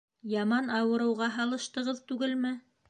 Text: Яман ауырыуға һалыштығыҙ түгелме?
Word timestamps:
Яман 0.33 0.71
ауырыуға 0.79 1.31
һалыштығыҙ 1.37 2.05
түгелме? 2.13 2.59